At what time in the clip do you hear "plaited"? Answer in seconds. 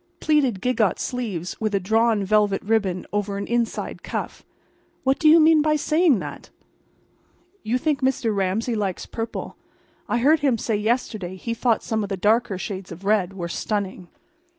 0.19-0.63